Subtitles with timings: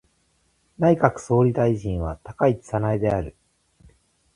[0.79, 3.35] 内閣総理大臣は高市早苗である。